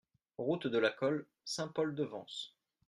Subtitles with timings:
[0.39, 2.55] Route de la Colle, Saint-Paul-de-Vence